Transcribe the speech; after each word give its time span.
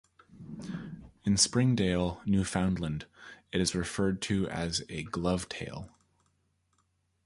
In 1.25 1.37
Springdale, 1.37 2.23
Newfoundland, 2.25 3.05
it 3.51 3.61
is 3.61 3.75
referred 3.75 4.19
to 4.23 4.49
as 4.49 4.81
a 4.89 5.03
"glove-tail". 5.03 5.91